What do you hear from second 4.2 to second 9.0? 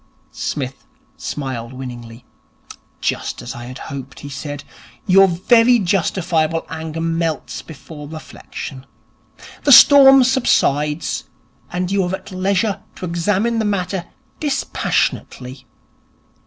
he said. 'Your very justifiable anger melts before reflection.